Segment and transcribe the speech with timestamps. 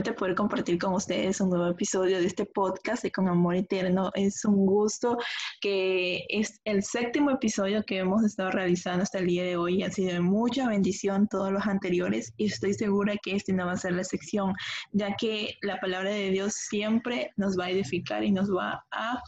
[0.00, 4.10] nuevamente poder compartir con ustedes un nuevo episodio de este podcast de Con Amor Eterno.
[4.14, 5.18] Es un gusto
[5.60, 9.82] que es el séptimo episodio que hemos estado realizando hasta el día de hoy.
[9.82, 13.72] Ha sido de mucha bendición todos los anteriores y estoy segura que este no va
[13.72, 14.54] a ser la sección,
[14.92, 19.20] ya que la palabra de Dios siempre nos va a edificar y nos va a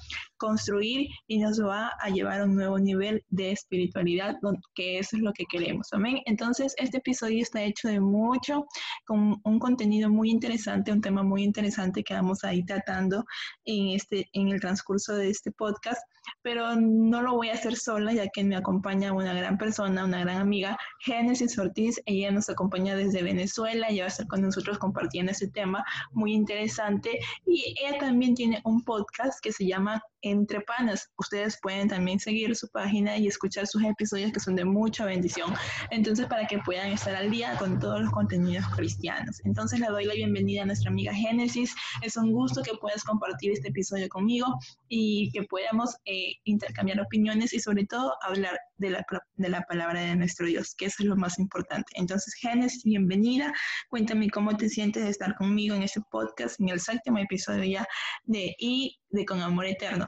[0.43, 4.35] construir y nos va a llevar a un nuevo nivel de espiritualidad,
[4.75, 5.87] que eso es lo que queremos.
[5.93, 6.19] Amén.
[6.27, 8.67] Entonces, este episodio está hecho de mucho,
[9.07, 13.25] con un contenido muy interesante, un tema muy interesante que vamos a ir tratando
[13.65, 16.03] en, este, en el transcurso de este podcast,
[16.43, 20.21] pero no lo voy a hacer sola, ya que me acompaña una gran persona, una
[20.21, 22.01] gran amiga, Génesis Ortiz.
[22.07, 26.33] Ella nos acompaña desde Venezuela, ella va a estar con nosotros compartiendo este tema muy
[26.33, 31.11] interesante y ella también tiene un podcast que se llama entre Panas.
[31.19, 35.53] Ustedes pueden también seguir su página y escuchar sus episodios que son de mucha bendición.
[35.91, 39.41] Entonces, para que puedan estar al día con todos los contenidos cristianos.
[39.45, 41.75] Entonces, le doy la bienvenida a nuestra amiga Génesis.
[42.03, 44.47] Es un gusto que puedas compartir este episodio conmigo
[44.89, 50.01] y que podamos eh, intercambiar opiniones y sobre todo hablar de la, de la palabra
[50.01, 51.91] de nuestro Dios, que eso es lo más importante.
[51.95, 53.51] Entonces, Génesis, bienvenida.
[53.89, 57.87] Cuéntame cómo te sientes de estar conmigo en este podcast, en el séptimo episodio ya
[58.25, 60.07] de Y de Con Amor Eterno.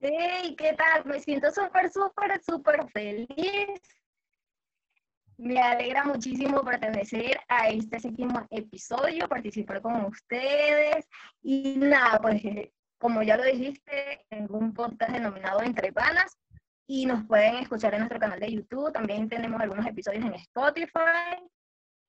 [0.00, 1.04] Hey, ¿qué tal?
[1.04, 3.80] Me siento súper, súper, súper feliz.
[5.36, 11.06] Me alegra muchísimo pertenecer a este séptimo episodio, participar con ustedes.
[11.42, 12.42] Y nada, pues
[13.00, 16.36] como ya lo dijiste, en un podcast denominado Entre Panas.
[16.86, 18.92] Y nos pueden escuchar en nuestro canal de YouTube.
[18.92, 21.40] También tenemos algunos episodios en Spotify.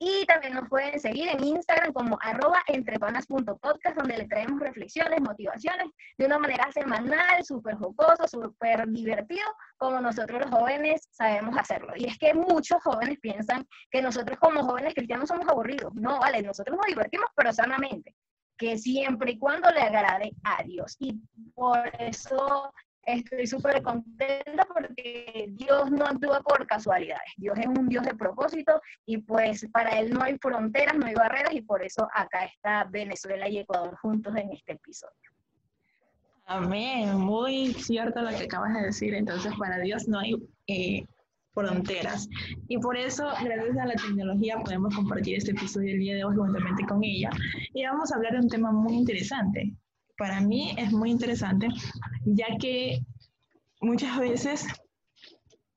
[0.03, 5.87] Y también nos pueden seguir en Instagram como arroba entrepanas.podcast, donde le traemos reflexiones, motivaciones,
[6.17, 9.45] de una manera semanal, súper jocoso, súper divertido,
[9.77, 11.93] como nosotros los jóvenes sabemos hacerlo.
[11.95, 15.93] Y es que muchos jóvenes piensan que nosotros como jóvenes cristianos somos aburridos.
[15.93, 18.15] No, vale, nosotros nos divertimos, pero sanamente,
[18.61, 20.95] que siempre y cuando le agrade a Dios.
[20.99, 21.19] Y
[21.55, 22.71] por eso
[23.03, 27.33] Estoy súper contenta porque Dios no actúa por casualidades.
[27.35, 31.15] Dios es un Dios de propósito y pues para Él no hay fronteras, no hay
[31.15, 35.31] barreras y por eso acá está Venezuela y Ecuador juntos en este episodio.
[36.45, 39.15] Amén, muy cierto lo que acabas de decir.
[39.15, 40.35] Entonces para Dios no hay
[40.67, 41.03] eh,
[41.53, 42.27] fronteras.
[42.67, 46.35] Y por eso, gracias a la tecnología, podemos compartir este episodio el día de hoy
[46.35, 47.29] juntamente con ella.
[47.73, 49.73] Y vamos a hablar de un tema muy interesante,
[50.17, 51.67] para mí es muy interesante,
[52.25, 52.99] ya que
[53.81, 54.67] muchas veces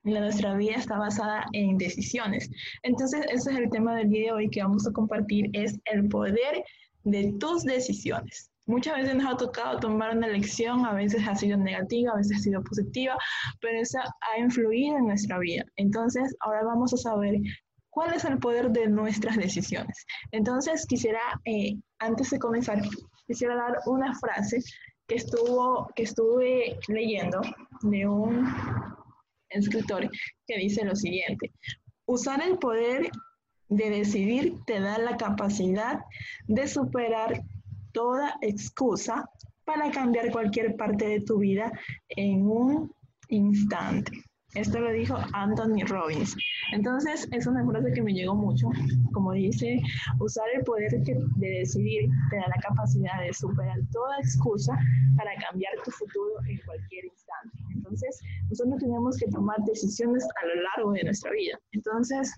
[0.02, 2.50] nuestra vida está basada en decisiones.
[2.82, 6.08] Entonces, ese es el tema del día de hoy que vamos a compartir, es el
[6.08, 6.62] poder
[7.04, 8.50] de tus decisiones.
[8.66, 12.38] Muchas veces nos ha tocado tomar una elección, a veces ha sido negativa, a veces
[12.38, 13.16] ha sido positiva,
[13.60, 15.64] pero esa ha influido en nuestra vida.
[15.76, 17.36] Entonces, ahora vamos a saber
[17.90, 20.06] cuál es el poder de nuestras decisiones.
[20.32, 22.80] Entonces, quisiera, eh, antes de comenzar,
[23.26, 24.60] quisiera dar una frase
[25.06, 27.42] que, estuvo, que estuve leyendo
[27.82, 28.50] de un
[29.50, 30.10] escritor
[30.46, 31.52] que dice lo siguiente,
[32.06, 33.10] usar el poder
[33.68, 36.00] de decidir te da la capacidad
[36.46, 37.42] de superar
[37.94, 39.24] toda excusa
[39.64, 41.72] para cambiar cualquier parte de tu vida
[42.10, 42.92] en un
[43.28, 44.12] instante.
[44.54, 46.36] Esto lo dijo Anthony Robbins.
[46.72, 48.68] Entonces, es una frase que me llegó mucho.
[49.12, 49.80] Como dice,
[50.20, 54.78] usar el poder de decidir te da la capacidad de superar toda excusa
[55.16, 57.58] para cambiar tu futuro en cualquier instante.
[57.74, 61.58] Entonces, nosotros tenemos que tomar decisiones a lo largo de nuestra vida.
[61.72, 62.32] Entonces,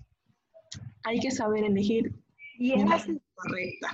[1.03, 2.15] hay que saber elegir
[2.57, 3.21] y es así.
[3.35, 3.89] correcta.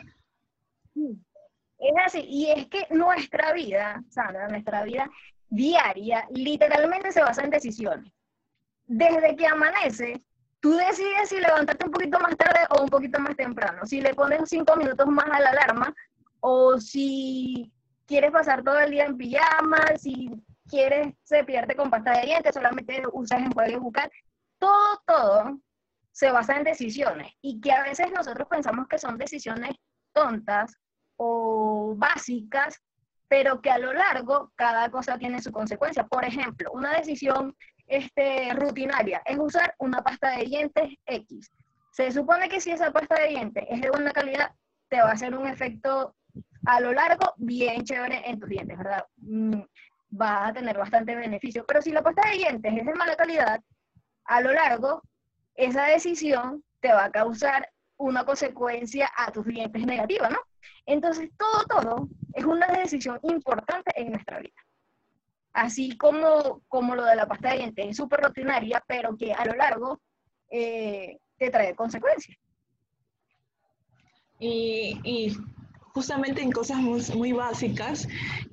[1.83, 5.09] Es así, y es que nuestra vida, Sandra, nuestra vida
[5.49, 8.09] diaria literalmente se basa en decisiones.
[8.85, 10.23] Desde que amanece,
[10.61, 14.13] tú decides si levantarte un poquito más tarde o un poquito más temprano, si le
[14.13, 15.93] pones cinco minutos más a la alarma
[16.39, 17.69] o si
[18.05, 20.31] quieres pasar todo el día en pijama, si
[20.69, 24.09] quieres cepillarte con pasta de dientes, solamente usas enjuague bucal.
[24.57, 25.59] Todo, todo
[26.13, 29.75] se basa en decisiones y que a veces nosotros pensamos que son decisiones
[30.13, 30.77] tontas
[31.95, 32.81] básicas,
[33.27, 36.05] pero que a lo largo cada cosa tiene su consecuencia.
[36.05, 37.55] Por ejemplo, una decisión
[37.87, 41.51] este, rutinaria es usar una pasta de dientes X.
[41.91, 44.51] Se supone que si esa pasta de dientes es de buena calidad,
[44.89, 46.15] te va a hacer un efecto
[46.65, 49.05] a lo largo bien chévere en tus dientes, ¿verdad?
[49.17, 49.61] Mm,
[50.19, 51.65] va a tener bastante beneficio.
[51.67, 53.61] Pero si la pasta de dientes es de mala calidad,
[54.25, 55.01] a lo largo,
[55.55, 60.39] esa decisión te va a causar una consecuencia a tus dientes negativa, ¿no?
[60.85, 64.61] Entonces, todo, todo es una decisión importante en nuestra vida.
[65.53, 69.45] Así como, como lo de la pasta de dientes es súper rutinaria, pero que a
[69.45, 69.99] lo largo
[70.49, 72.37] eh, te trae consecuencias.
[74.39, 75.35] Y,
[75.93, 78.07] justamente en cosas muy, muy básicas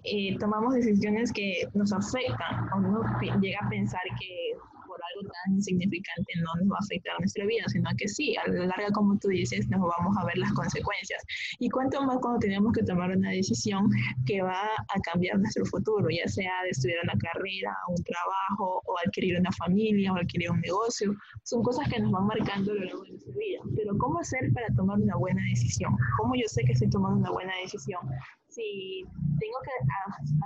[0.05, 3.03] eh, tomamos decisiones que nos afectan o uno
[3.41, 4.53] llega a pensar que
[4.95, 8.67] algo tan insignificante no nos va a afectar nuestra vida, sino que sí, a la
[8.67, 11.23] larga, como tú dices, nos vamos a ver las consecuencias.
[11.59, 13.91] Y cuánto más cuando tenemos que tomar una decisión
[14.27, 18.95] que va a cambiar nuestro futuro, ya sea de estudiar una carrera, un trabajo, o
[19.07, 21.15] adquirir una familia, o adquirir un negocio.
[21.45, 23.61] Son cosas que nos van marcando a lo largo de nuestra vida.
[23.77, 25.97] Pero ¿cómo hacer para tomar una buena decisión?
[26.19, 28.01] ¿Cómo yo sé que estoy tomando una buena decisión?
[28.49, 29.05] Si
[29.39, 29.71] tengo que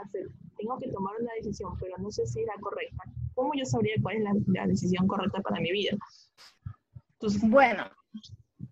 [0.02, 3.64] hacer tengo que tomar una decisión, pero no sé si es la correcta, ¿cómo yo
[3.64, 5.96] sabría cuál es la, decisión correcta para mi vida?
[7.42, 7.84] bueno,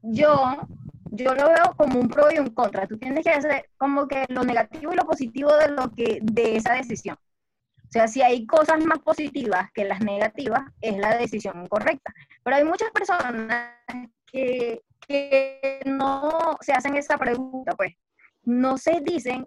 [0.03, 0.56] yo,
[1.05, 2.87] yo lo veo como un pro y un contra.
[2.87, 6.56] Tú tienes que hacer como que lo negativo y lo positivo de, lo que, de
[6.56, 7.17] esa decisión.
[7.17, 12.12] O sea, si hay cosas más positivas que las negativas, es la decisión correcta.
[12.43, 13.75] Pero hay muchas personas
[14.26, 17.94] que, que no se hacen esa pregunta, pues.
[18.44, 19.47] No se dicen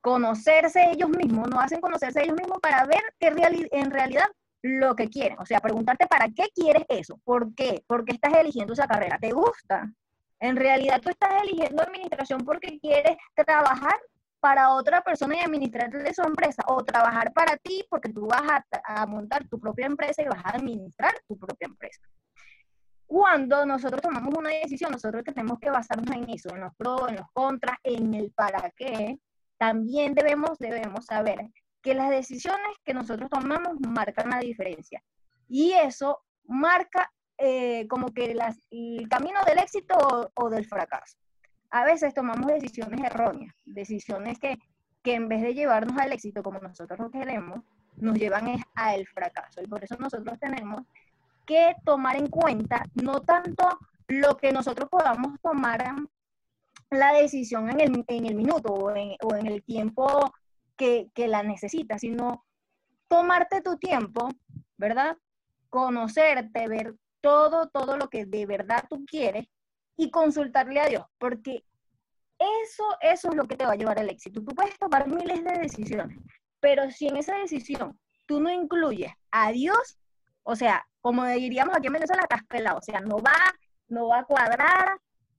[0.00, 3.32] conocerse ellos mismos, no hacen conocerse ellos mismos para ver qué
[3.72, 4.26] en realidad
[4.62, 5.38] lo que quieren.
[5.38, 9.18] O sea, preguntarte para qué quieres eso, por qué, por qué estás eligiendo esa carrera,
[9.18, 9.92] ¿te gusta?
[10.40, 13.98] En realidad tú estás eligiendo administración porque quieres trabajar
[14.40, 18.64] para otra persona y administrarte su empresa, o trabajar para ti porque tú vas a,
[18.84, 22.00] a montar tu propia empresa y vas a administrar tu propia empresa
[23.08, 27.16] cuando nosotros tomamos una decisión, nosotros tenemos que basarnos en eso, en los pros, en
[27.16, 29.18] los contras, en el para qué,
[29.56, 31.40] también debemos, debemos saber
[31.82, 35.02] que las decisiones que nosotros tomamos marcan la diferencia.
[35.48, 38.36] Y eso marca eh, como que
[38.70, 41.16] el camino del éxito o, del fracaso.
[41.70, 44.58] A veces tomamos decisiones erróneas, decisiones que,
[45.02, 47.60] que en vez de llevarnos al éxito como nosotros lo queremos,
[47.96, 49.62] nos llevan al fracaso.
[49.62, 50.82] Y por eso nosotros tenemos
[51.46, 53.78] que tomar en cuenta no tanto
[54.08, 55.84] lo que nosotros podamos tomar
[56.90, 60.32] la decisión en el, en el minuto o en, o en, el tiempo
[60.78, 62.46] que, que la necesitas, sino
[63.08, 64.30] tomarte tu tiempo,
[64.78, 65.16] ¿verdad?
[65.68, 69.46] Conocerte, ver todo, todo lo que de verdad tú quieres
[69.96, 71.64] y consultarle a Dios, porque
[72.38, 74.42] eso, eso es lo que te va a llevar al éxito.
[74.42, 76.18] Tú puedes tomar miles de decisiones,
[76.60, 79.98] pero si en esa decisión tú no incluyes a Dios,
[80.44, 83.36] o sea, como diríamos aquí en Venezuela, estás pelado, o sea, no va,
[83.88, 84.98] no va a cuadrar,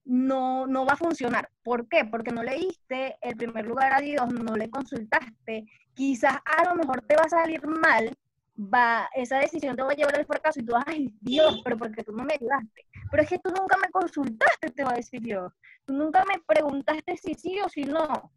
[0.10, 1.52] no, no va a funcionar.
[1.64, 2.04] ¿Por qué?
[2.04, 5.68] Porque no le diste el primer lugar a Dios, no le consultaste.
[5.94, 8.12] Quizás a lo mejor te va a salir mal,
[8.58, 11.78] va, esa decisión te va a llevar al fracaso y tú vas, ay Dios, pero
[11.78, 12.88] porque tú no me ayudaste.
[13.12, 15.54] Pero es que tú nunca me consultaste, te va a decir Dios.
[15.86, 18.32] Tú nunca me preguntaste si sí o si no.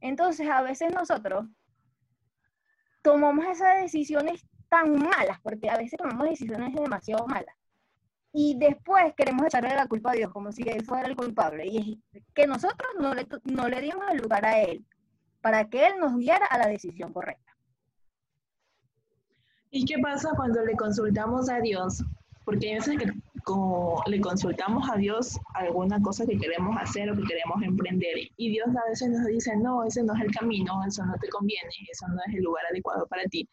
[0.00, 1.44] Entonces, a veces nosotros
[3.02, 7.54] tomamos esas decisiones tan malas, porque a veces tomamos decisiones demasiado malas,
[8.38, 11.66] y después queremos echarle la culpa a Dios como si Él fuera el culpable.
[11.66, 14.84] Y es que nosotros no le, no le dimos el lugar a Él
[15.40, 17.56] para que Él nos guiara a la decisión correcta.
[19.70, 22.04] ¿Y qué pasa cuando le consultamos a Dios?
[22.44, 23.10] Porque hay veces que
[23.42, 28.50] como le consultamos a Dios alguna cosa que queremos hacer o que queremos emprender y
[28.50, 31.70] Dios a veces nos dice, no, ese no es el camino, eso no te conviene,
[31.90, 33.48] eso no es el lugar adecuado para ti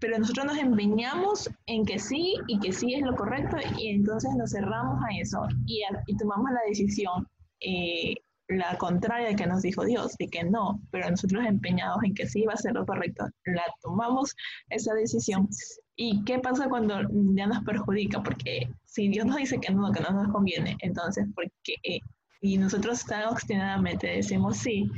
[0.00, 4.30] pero nosotros nos empeñamos en que sí y que sí es lo correcto y entonces
[4.36, 5.82] nos cerramos a eso y,
[6.16, 7.26] tomamos la decisión,
[7.60, 8.14] eh,
[8.48, 12.44] la contraria que nos dijo Dios, de que no, pero nosotros empeñados en que sí
[12.44, 14.34] va a ser lo correcto, la tomamos
[14.70, 15.48] esa decisión.
[15.96, 17.00] ¿Y qué pasa cuando
[17.34, 18.22] ya nos perjudica?
[18.22, 22.00] Porque si Dios nos dice que no, que no nos conviene, entonces, ¿por qué?
[22.40, 24.88] Y nosotros tan obstinadamente decimos sí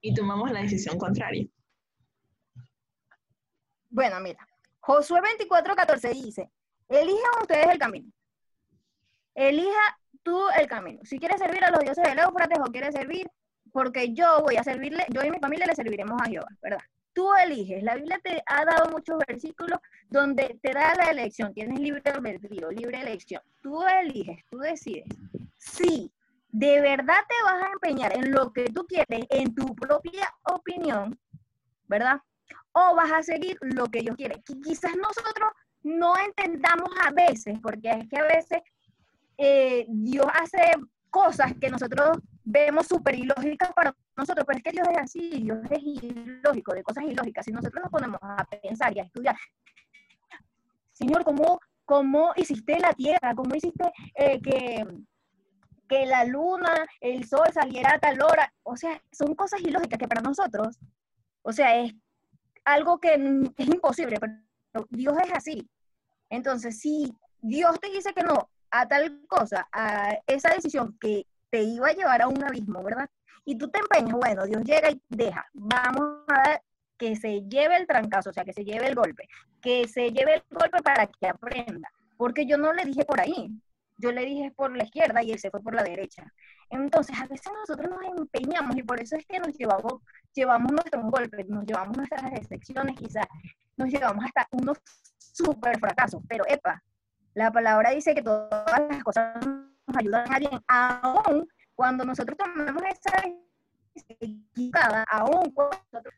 [0.00, 1.46] y tomamos la decisión contraria.
[3.90, 4.46] Bueno, mira,
[4.78, 6.50] Josué 24:14 dice,
[6.88, 8.10] elijan ustedes el camino.
[9.34, 11.00] Elija tú el camino.
[11.04, 13.28] Si quieres servir a los dioses del Éufrates o quieres servir,
[13.72, 16.80] porque yo voy a servirle, yo y mi familia le serviremos a Jehová, ¿verdad?
[17.12, 17.82] Tú eliges.
[17.82, 19.78] La Biblia te ha dado muchos versículos
[20.08, 21.52] donde te da la elección.
[21.52, 23.42] Tienes libre albedrío, libre elección.
[23.60, 25.06] Tú eliges, tú decides.
[25.56, 26.12] Si
[26.48, 31.18] de verdad te vas a empeñar en lo que tú quieres, en tu propia opinión,
[31.86, 32.20] ¿verdad?
[32.72, 34.42] O vas a seguir lo que ellos quieren.
[34.62, 35.50] quizás nosotros
[35.82, 38.60] no entendamos a veces, porque es que a veces
[39.38, 40.58] eh, Dios hace
[41.08, 45.58] cosas que nosotros vemos súper ilógicas para nosotros, pero es que Dios es así, Dios
[45.70, 47.44] es ilógico, de cosas ilógicas.
[47.44, 49.36] Si nosotros nos ponemos a pensar y a estudiar,
[50.92, 53.34] Señor, ¿cómo, cómo hiciste la tierra?
[53.34, 54.86] ¿Cómo hiciste eh, que,
[55.88, 58.52] que la luna, el sol saliera a tal hora?
[58.62, 60.78] O sea, son cosas ilógicas que para nosotros,
[61.42, 61.94] o sea, es
[62.64, 63.14] algo que
[63.56, 65.68] es imposible, pero Dios es así.
[66.28, 71.62] Entonces, si Dios te dice que no a tal cosa, a esa decisión que te
[71.62, 73.08] iba a llevar a un abismo, ¿verdad?
[73.44, 76.60] Y tú te empeñas, bueno, Dios llega y deja, vamos a
[76.96, 79.28] que se lleve el trancazo, o sea, que se lleve el golpe,
[79.60, 83.50] que se lleve el golpe para que aprenda, porque yo no le dije por ahí,
[84.00, 86.24] yo le dije por la izquierda y él se fue por la derecha.
[86.70, 89.94] Entonces, a veces nosotros nos empeñamos y por eso es que nos llevamos,
[90.32, 93.26] llevamos nuestros golpes, nos llevamos nuestras decepciones, quizás
[93.76, 94.78] nos llevamos hasta unos
[95.18, 96.82] super fracasos, pero epa,
[97.34, 102.82] la palabra dice que todas las cosas nos ayudan a bien, aún cuando nosotros tomamos
[102.82, 103.24] esa
[103.94, 106.14] equivocada, aún cuando nosotros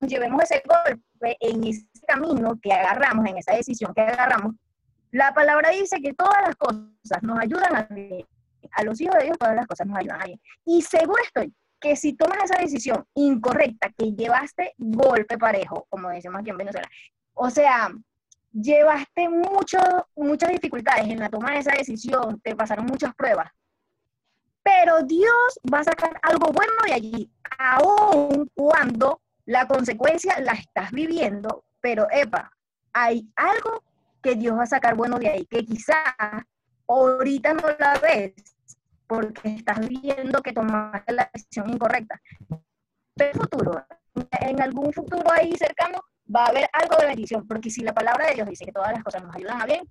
[0.00, 4.54] llevemos ese golpe en ese camino que agarramos, en esa decisión que agarramos,
[5.14, 8.26] la palabra dice que todas las cosas nos ayudan a bien.
[8.72, 10.40] A los hijos de Dios todas las cosas nos ayudan a bien.
[10.64, 16.40] Y seguro estoy que si tomas esa decisión incorrecta, que llevaste golpe parejo, como decimos
[16.40, 16.88] aquí en Venezuela,
[17.32, 17.92] o sea,
[18.50, 19.78] llevaste mucho,
[20.16, 23.52] muchas dificultades en la toma de esa decisión, te pasaron muchas pruebas,
[24.64, 30.90] pero Dios va a sacar algo bueno de allí, aun cuando la consecuencia la estás
[30.90, 32.50] viviendo, pero epa,
[32.92, 33.84] hay algo
[34.24, 36.02] que Dios va a sacar bueno de ahí, que quizás
[36.88, 38.32] ahorita no la ves
[39.06, 42.20] porque estás viendo que tomaste la decisión incorrecta.
[43.14, 43.86] Pero futuro,
[44.40, 46.00] en algún futuro ahí cercano,
[46.34, 48.92] va a haber algo de bendición, porque si la palabra de Dios dice que todas
[48.92, 49.88] las cosas nos ayudan a bien,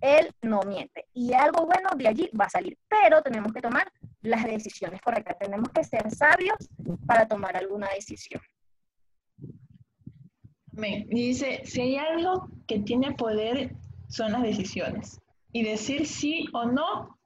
[0.00, 1.06] Él no miente.
[1.14, 3.90] Y algo bueno de allí va a salir, pero tenemos que tomar
[4.22, 5.38] las decisiones correctas.
[5.38, 6.58] Tenemos que ser sabios
[7.06, 8.42] para tomar alguna decisión.
[10.72, 13.74] Dice, si hay algo que tiene poder,
[14.08, 15.20] son las decisiones.
[15.52, 17.18] Y decir sí o no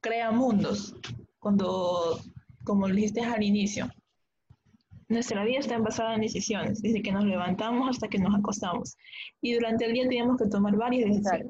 [0.00, 0.94] crea mundos.
[1.38, 2.20] Cuando,
[2.64, 3.90] como lo dijiste al inicio,
[5.08, 8.96] nuestra vida está basada en decisiones, desde que nos levantamos hasta que nos acostamos.
[9.40, 11.48] Y durante el día tenemos que tomar varias decisiones.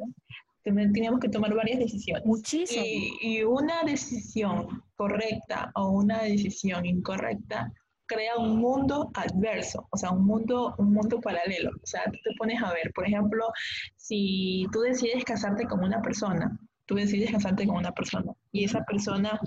[0.62, 2.24] Teníamos que tomar varias decisiones.
[2.26, 2.84] Muchísimo.
[3.20, 7.72] y, una decisión correcta o una decisión incorrecta
[8.08, 11.70] crea un mundo adverso, o sea, un mundo, un mundo paralelo.
[11.82, 13.46] O sea, tú te pones a ver, por ejemplo,
[13.96, 18.82] si tú decides casarte con una persona, tú decides casarte con una persona y esa
[18.84, 19.38] persona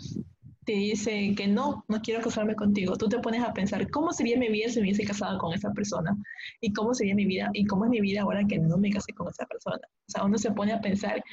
[0.63, 4.37] te dice que no, no quiero casarme contigo, tú te pones a pensar, ¿cómo sería
[4.37, 6.15] mi vida si me hubiese casado con esa persona?
[6.61, 7.49] ¿Y cómo sería mi vida?
[7.53, 9.81] ¿Y cómo es mi vida ahora que no me casé con esa persona?
[10.07, 11.23] O sea, uno se pone a pensar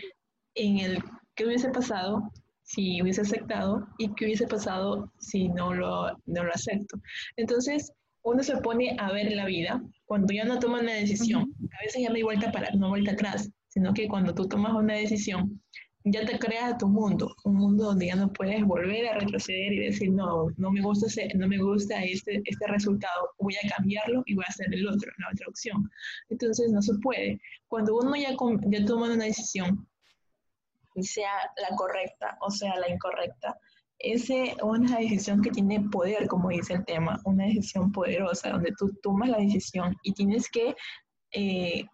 [0.55, 1.03] en el
[1.35, 2.33] qué hubiese pasado
[2.69, 7.01] si hubiese aceptado y qué hubiese pasado si no lo, no lo acepto.
[7.37, 11.55] Entonces, uno se pone a ver la vida cuando ya no toma una decisión.
[11.79, 14.75] A veces ya no hay vuelta para, no vuelta atrás, sino que cuando tú tomas
[14.75, 15.63] una decisión,
[16.05, 19.79] ya te creas tu mundo, un mundo donde ya no puedes volver a retroceder y
[19.87, 21.07] decir, no, no me gusta,
[21.37, 25.11] no me gusta este, este resultado, voy a cambiarlo y voy a hacer el otro,
[25.19, 25.91] la otra opción.
[26.29, 27.41] Entonces no se puede.
[27.69, 28.37] Cuando uno ya,
[28.71, 29.87] ya toma una decisión,
[31.03, 33.57] sea la correcta o sea la incorrecta.
[33.99, 34.29] Es
[34.63, 39.29] una decisión que tiene poder, como dice el tema, una decisión poderosa, donde tú tomas
[39.29, 40.77] la decisión y tienes que
[41.33, 41.85] eh,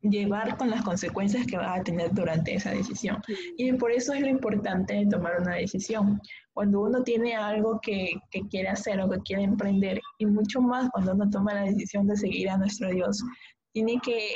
[0.00, 3.22] llevar con las consecuencias que vas a tener durante esa decisión.
[3.56, 6.20] Y por eso es lo importante de tomar una decisión.
[6.52, 10.88] Cuando uno tiene algo que, que, quiere hacer o que quiere emprender, y mucho más
[10.90, 13.22] cuando uno toma la decisión de seguir a nuestro Dios,
[13.72, 14.34] tiene que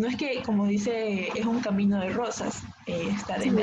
[0.00, 3.58] no es que, como dice, es un camino de rosas eh, estar en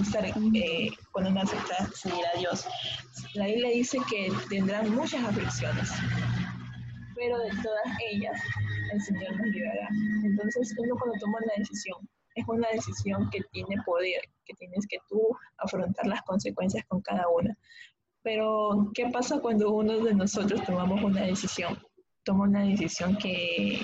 [0.00, 2.66] estar, eh, cuando uno acepta seguir a Dios.
[3.34, 5.90] La Biblia dice que tendrán muchas aflicciones,
[7.14, 8.40] pero de todas ellas
[8.90, 9.88] el Señor nos librará.
[10.24, 14.96] Entonces, uno cuando toma una decisión, es una decisión que tiene poder, que tienes que
[15.10, 15.20] tú
[15.58, 17.54] afrontar las consecuencias con cada una.
[18.22, 21.78] Pero, ¿qué pasa cuando uno de nosotros tomamos una decisión?
[22.24, 23.78] Toma una decisión que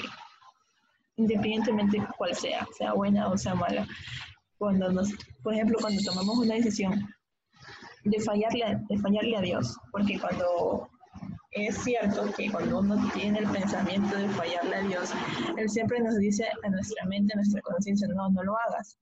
[1.16, 3.86] independientemente de cuál sea, sea buena o sea mala.
[4.58, 5.10] Cuando nos,
[5.42, 7.08] por ejemplo, cuando tomamos una decisión
[8.04, 10.88] de fallarle, de fallarle a Dios, porque cuando
[11.52, 15.12] es cierto que cuando uno tiene el pensamiento de fallarle a Dios,
[15.56, 18.96] Él siempre nos dice a nuestra mente, a nuestra conciencia, no, no lo hagas.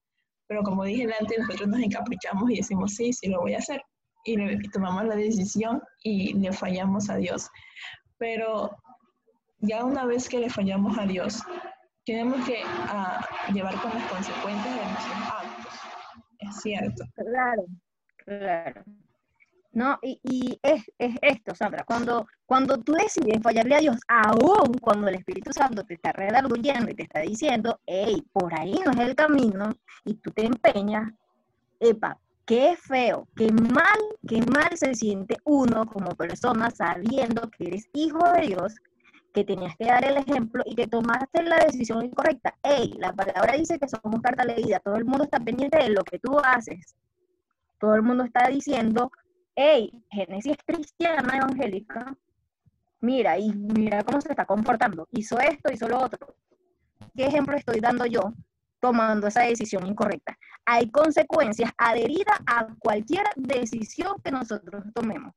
[0.48, 3.80] Pero como dije antes, nosotros nos encaprichamos y decimos, sí, sí lo voy a hacer.
[4.24, 7.48] Y, y tomamos la decisión y le fallamos a Dios.
[8.18, 8.76] Pero
[9.60, 11.40] ya una vez que le fallamos a Dios,
[12.10, 15.74] tenemos que ah, llevar con las consecuencias de nuestros actos.
[16.40, 17.04] Es cierto.
[17.14, 17.64] Claro,
[18.16, 18.84] claro.
[19.72, 24.74] No, y, y es, es, esto, Sandra, cuando, cuando tú decides fallarle a Dios, aún
[24.80, 28.90] cuando el Espíritu Santo te está redarguyendo y te está diciendo, hey, por ahí no
[28.90, 29.70] es el camino,
[30.04, 31.12] y tú te empeñas,
[31.78, 37.88] epa, qué feo, qué mal, qué mal se siente uno como persona sabiendo que eres
[37.92, 38.74] hijo de Dios,
[39.32, 42.56] que tenías que dar el ejemplo y que tomaste la decisión incorrecta.
[42.62, 46.02] Ey, la palabra dice que somos carta leída, todo el mundo está pendiente de lo
[46.04, 46.96] que tú haces.
[47.78, 49.10] todo el mundo está diciendo,
[49.54, 52.14] hey, Génesis cristiana evangélica,
[53.00, 56.34] mira, y mira cómo se está comportando, hizo esto, hizo lo otro.
[57.16, 58.34] ¿Qué ejemplo estoy dando yo
[58.80, 60.38] tomando esa decisión incorrecta?
[60.66, 65.34] Hay consecuencias adheridas a cualquier decisión que nosotros tomemos.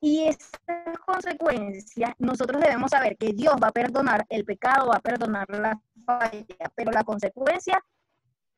[0.00, 5.00] Y esas consecuencias, nosotros debemos saber que Dios va a perdonar el pecado, va a
[5.00, 7.82] perdonar la falla, pero la consecuencia,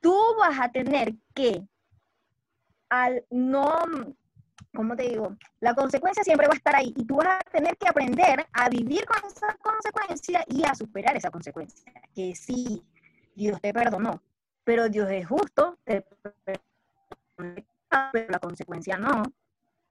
[0.00, 1.62] tú vas a tener que,
[2.90, 3.74] al no,
[4.74, 5.36] ¿cómo te digo?
[5.60, 8.68] La consecuencia siempre va a estar ahí y tú vas a tener que aprender a
[8.68, 11.90] vivir con esa consecuencia y a superar esa consecuencia.
[12.14, 12.84] Que sí,
[13.34, 14.22] Dios te perdonó,
[14.64, 16.04] pero Dios es justo, te
[18.12, 19.22] pero la consecuencia no.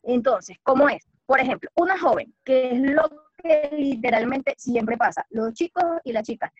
[0.03, 1.05] Entonces, ¿cómo es?
[1.29, 3.03] Por ejemplo, una joven, que es lo
[3.37, 6.51] que literalmente siempre pasa, los chicos y las chicas,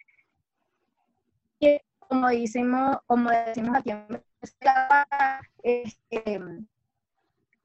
[1.60, 4.24] que como decimos, como decimos aquí en
[5.64, 6.40] este,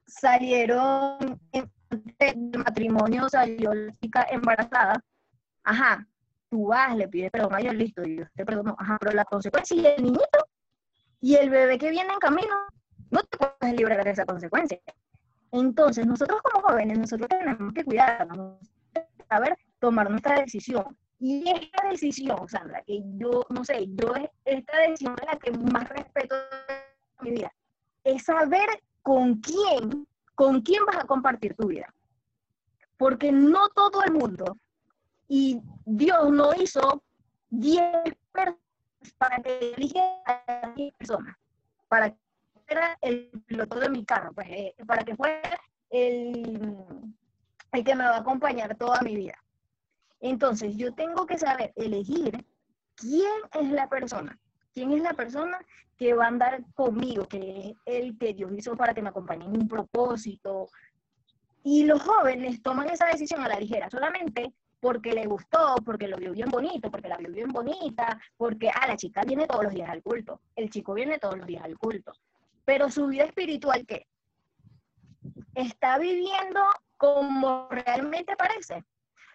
[0.07, 4.99] salieron del matrimonio, salió la chica embarazada,
[5.63, 6.07] ajá,
[6.49, 9.77] tú vas, le pides perdón a Dios, listo, Dios te perdonó, ajá, pero la consecuencia
[9.77, 10.47] y el niñito
[11.21, 12.55] y el bebé que viene en camino,
[13.11, 14.81] no te puedes librar de esa consecuencia.
[15.55, 18.59] Entonces, nosotros como jóvenes, nosotros tenemos que cuidarnos,
[19.29, 20.97] saber tomar nuestra decisión.
[21.17, 25.87] Y esta decisión, Sandra, que yo, no sé, yo esta decisión es la que más
[25.87, 27.53] respeto en mi vida,
[28.03, 28.67] es saber
[29.01, 31.93] con quién, con quién vas a compartir tu vida.
[32.97, 34.57] Porque no todo el mundo,
[35.29, 37.01] y Dios no hizo
[37.51, 37.81] 10
[38.33, 38.59] personas
[39.17, 41.37] para que eligiera a 10 personas,
[41.87, 42.13] para
[42.67, 45.59] era el piloto de mi carro, pues, eh, para que fuera
[45.89, 46.77] el,
[47.71, 49.35] el que me va a acompañar toda mi vida.
[50.19, 52.45] Entonces, yo tengo que saber elegir
[52.95, 54.39] quién es la persona,
[54.73, 55.59] quién es la persona
[55.97, 59.45] que va a andar conmigo, que es el que Dios hizo para que me acompañe
[59.45, 60.69] en un propósito.
[61.63, 66.17] Y los jóvenes toman esa decisión a la ligera, solamente porque le gustó, porque lo
[66.17, 69.73] vio bien bonito, porque la vio bien bonita, porque, ah, la chica viene todos los
[69.73, 72.13] días al culto, el chico viene todos los días al culto.
[72.65, 74.07] Pero su vida espiritual, ¿qué?
[75.53, 76.61] Está viviendo
[76.97, 78.83] como realmente parece.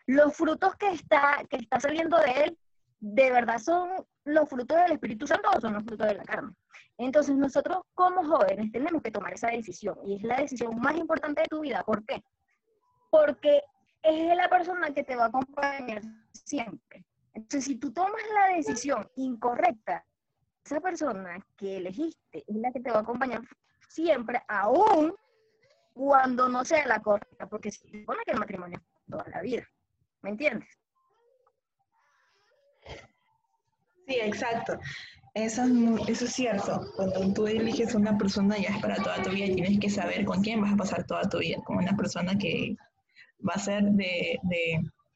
[0.07, 2.59] Los frutos que está, que está saliendo de él,
[2.99, 3.91] ¿de verdad son
[4.25, 6.53] los frutos del Espíritu Santo o son los frutos de la carne?
[6.99, 11.43] Entonces nosotros como jóvenes tenemos que tomar esa decisión y es la decisión más importante
[11.43, 11.83] de tu vida.
[11.85, 12.23] ¿Por qué?
[13.11, 13.63] Porque
[14.03, 17.05] es la persona que te va a acompañar siempre.
[17.33, 20.05] Entonces, si tú tomas la decisión incorrecta,
[20.65, 23.43] esa persona que elegiste es la que te va a acompañar
[23.89, 25.15] siempre, aún
[25.93, 29.67] cuando no sea la correcta, porque se supone que el matrimonio es toda la vida.
[30.23, 30.69] ¿Me entiendes?
[34.07, 34.79] Sí, exacto.
[35.35, 36.81] Eso es, eso es cierto.
[36.97, 40.43] Cuando tú eliges una persona ya es para toda tu vida tienes que saber con
[40.43, 41.59] quién vas a pasar toda tu vida.
[41.65, 42.77] Con una persona que
[43.47, 44.39] va a ser de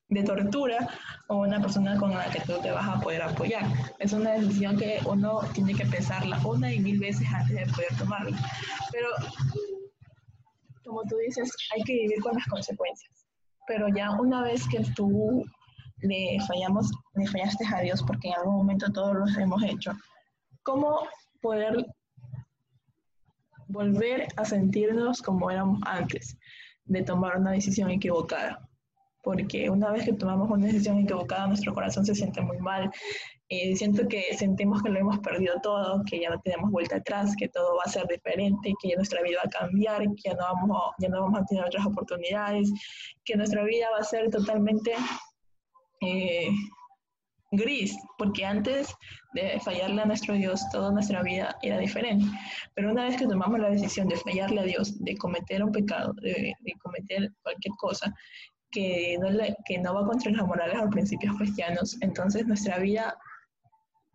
[0.08, 0.88] de tortura
[1.28, 3.64] o una persona con la que tú te vas a poder apoyar.
[3.98, 7.96] Es una decisión que uno tiene que pensarla una y mil veces antes de poder
[7.96, 8.36] tomarla.
[8.92, 9.08] Pero,
[10.84, 13.26] como tú dices, hay que vivir con las consecuencias.
[13.66, 15.44] Pero ya una vez que tú
[16.00, 19.92] le fallamos, le fallaste a Dios, porque en algún momento todos los hemos hecho,
[20.62, 21.00] ¿cómo
[21.40, 21.86] poder
[23.68, 26.36] volver a sentirnos como éramos antes
[26.84, 28.63] de tomar una decisión equivocada?
[29.24, 32.90] Porque una vez que tomamos una decisión equivocada, nuestro corazón se siente muy mal.
[33.48, 37.34] Eh, siento que sentimos que lo hemos perdido todo, que ya no tenemos vuelta atrás,
[37.38, 40.34] que todo va a ser diferente, que ya nuestra vida va a cambiar, que ya
[40.34, 42.70] no vamos a, ya no vamos a tener otras oportunidades,
[43.24, 44.92] que nuestra vida va a ser totalmente
[46.00, 46.48] eh,
[47.52, 48.94] gris, porque antes
[49.34, 52.26] de fallarle a nuestro Dios, toda nuestra vida era diferente.
[52.74, 56.12] Pero una vez que tomamos la decisión de fallarle a Dios, de cometer un pecado,
[56.22, 58.12] de, de cometer cualquier cosa,
[58.74, 59.28] que no,
[59.64, 63.16] que no va contra las morales o principios cristianos, entonces nuestra vida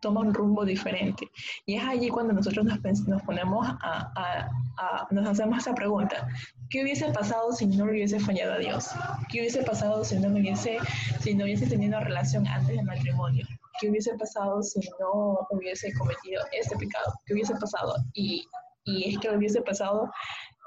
[0.00, 1.28] toma un rumbo diferente.
[1.66, 6.26] Y es allí cuando nosotros nos, nos ponemos a, a, nos hacemos esa pregunta,
[6.70, 8.90] ¿qué hubiese pasado si no hubiese fallado a Dios?
[9.30, 10.78] ¿Qué hubiese pasado si no hubiese,
[11.20, 13.46] si no hubiese tenido relación antes del matrimonio?
[13.80, 17.14] ¿Qué hubiese pasado si no hubiese cometido este pecado?
[17.26, 17.94] ¿Qué hubiese pasado?
[18.14, 18.46] Y,
[18.84, 20.10] y es que lo hubiese pasado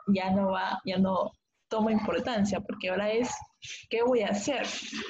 [0.07, 1.31] ya no va, ya no
[1.73, 3.29] toma importancia, porque ahora es
[3.89, 4.67] ¿Qué voy a hacer?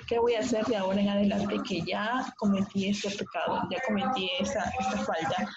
[0.07, 4.29] ¿Qué voy a hacer de ahora en adelante que ya cometí este pecado, ya cometí
[4.39, 5.49] esa, esta falta?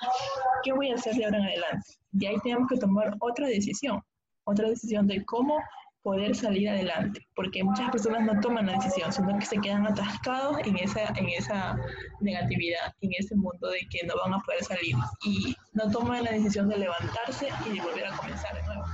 [0.62, 1.88] ¿Qué voy a hacer de ahora en adelante?
[2.18, 4.02] Y ahí tenemos que tomar otra decisión,
[4.44, 5.58] otra decisión de cómo
[6.02, 10.56] poder salir adelante, porque muchas personas no toman la decisión, sino que se quedan atascados
[10.64, 11.76] en esa, en esa
[12.20, 16.30] negatividad, en ese mundo de que no van a poder salir y no toman la
[16.30, 18.84] decisión de levantarse y de volver a comenzar de nuevo.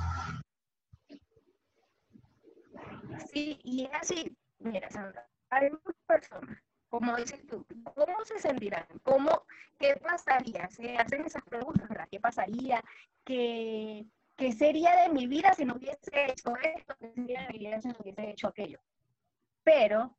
[3.20, 8.86] Sí, y es así, mira Sandra, hay muchas personas, como dices tú, ¿cómo se sentirán?
[9.02, 9.44] ¿Cómo,
[9.78, 10.68] ¿Qué pasaría?
[10.70, 12.08] Se hacen esas preguntas, ¿verdad?
[12.10, 12.82] ¿Qué pasaría?
[13.24, 16.94] ¿Qué, ¿Qué sería de mi vida si no hubiese hecho esto?
[17.00, 18.80] ¿Qué sería de mi vida si no hubiese hecho aquello?
[19.64, 20.16] Pero,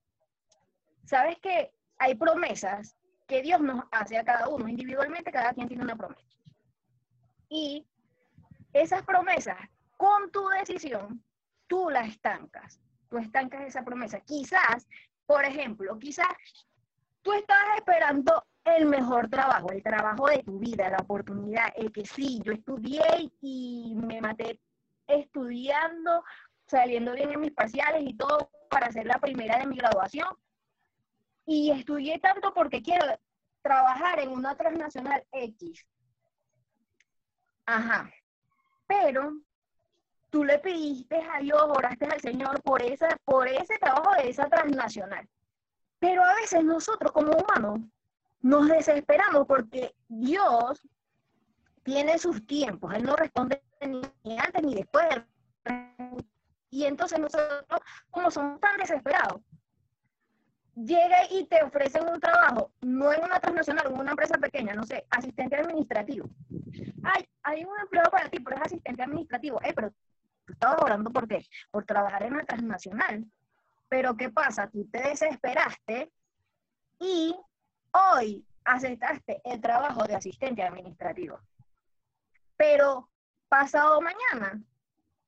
[1.05, 1.73] ¿sabes qué?
[1.97, 2.95] Hay promesas
[3.27, 4.67] que Dios nos hace a cada uno.
[4.67, 6.21] Individualmente, cada quien tiene una promesa.
[7.49, 7.85] Y
[8.73, 9.57] esas promesas,
[9.97, 11.23] con tu decisión,
[11.67, 12.79] tú las estancas.
[13.09, 14.19] Tú estancas esa promesa.
[14.21, 14.87] Quizás,
[15.25, 16.27] por ejemplo, quizás
[17.21, 22.05] tú estabas esperando el mejor trabajo, el trabajo de tu vida, la oportunidad, el que
[22.05, 24.59] sí, yo estudié y me maté
[25.07, 26.23] estudiando,
[26.67, 30.27] saliendo bien en mis parciales y todo para ser la primera de mi graduación.
[31.45, 33.05] Y estudié tanto porque quiero
[33.61, 35.85] trabajar en una transnacional X.
[37.65, 38.09] Ajá.
[38.87, 39.33] Pero
[40.33, 44.49] tú le pediste a Dios, oraste al Señor por, esa, por ese trabajo de esa
[44.49, 45.29] transnacional.
[45.99, 47.81] Pero a veces nosotros como humanos
[48.41, 50.81] nos desesperamos porque Dios
[51.83, 53.61] tiene sus tiempos, Él no responde
[54.23, 55.05] ni antes ni después.
[56.71, 59.39] Y entonces nosotros, como somos tan desesperados,
[60.73, 64.83] llega y te ofrecen un trabajo, no en una transnacional, en una empresa pequeña, no
[64.83, 66.27] sé, asistente administrativo.
[67.03, 69.61] Ay, hay un empleo para ti, pero es asistente administrativo.
[69.61, 69.93] Eh, pero
[70.45, 71.45] tú estabas orando por qué?
[71.71, 73.25] Por trabajar en una transnacional.
[73.89, 74.69] Pero ¿qué pasa?
[74.69, 76.11] Tú te desesperaste
[76.99, 77.35] y
[77.91, 81.39] hoy aceptaste el trabajo de asistente administrativo,
[82.55, 83.09] pero
[83.49, 84.61] pasado mañana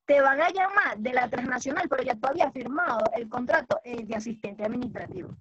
[0.06, 4.06] te van a llamar de la transnacional, pero ya tú habías firmado el contrato eh,
[4.06, 5.36] de asistente administrativo.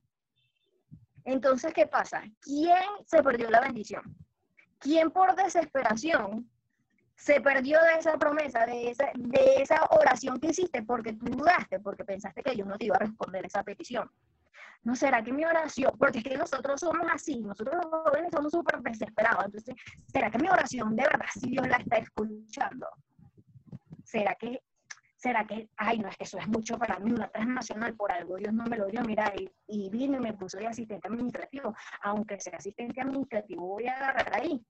[1.24, 2.22] Entonces, ¿qué pasa?
[2.40, 4.16] ¿Quién se perdió la bendición?
[4.78, 6.50] ¿Quién por desesperación
[7.16, 11.80] se perdió de esa promesa, de esa, de esa oración que hiciste porque tú dudaste,
[11.80, 14.10] porque pensaste que Dios no te iba a responder esa petición?
[14.84, 18.52] ¿no será que mi oración, porque es que nosotros somos así, nosotros los jóvenes somos
[18.52, 19.74] súper desesperados, entonces,
[20.06, 22.86] ¿será que mi oración de verdad si Dios la está escuchando?
[24.04, 24.60] ¿Será que,
[25.16, 28.36] será que, ay, no, es que eso es mucho para mí, una transnacional por algo,
[28.36, 31.74] Dios no me lo dio, mira, y, y vino y me puso de asistente administrativo,
[32.02, 34.62] aunque sea asistente administrativo, voy a agarrar ahí.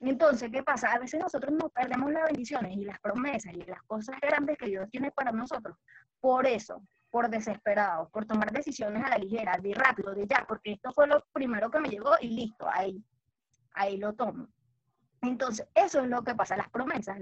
[0.00, 0.92] Entonces, ¿qué pasa?
[0.92, 4.66] A veces nosotros nos perdemos las bendiciones y las promesas y las cosas grandes que
[4.66, 5.76] Dios tiene para nosotros.
[6.20, 10.72] Por eso, por desesperado, por tomar decisiones a la ligera, de rápido, de ya, porque
[10.72, 13.02] esto fue lo primero que me llegó y listo, ahí,
[13.74, 14.48] ahí lo tomo.
[15.22, 17.18] Entonces, eso es lo que pasa, las promesas,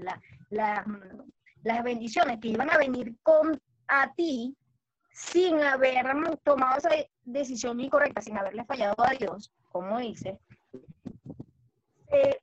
[0.49, 4.55] las bendiciones que iban a venir con a ti
[5.11, 6.05] sin haber
[6.43, 6.89] tomado esa
[7.23, 10.37] decisión incorrecta, sin haberle fallado a Dios, como dice,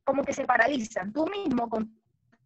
[0.04, 1.12] como que se paralizan.
[1.12, 2.00] Tú mismo con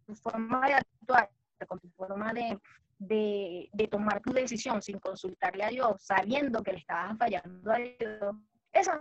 [0.05, 1.29] tu forma de actuar,
[1.67, 2.59] con tu forma de,
[2.99, 8.35] de, tomar tu decisión sin consultarle a Dios, sabiendo que le estabas fallando a Dios,
[8.71, 8.91] eso